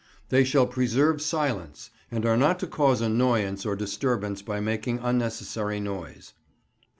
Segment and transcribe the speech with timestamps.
[0.29, 5.79] They shall preserve silence, and are not to cause annoyance or disturbance by making unnecessary
[5.79, 6.33] noise.